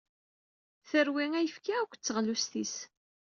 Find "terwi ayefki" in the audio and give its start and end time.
0.89-1.73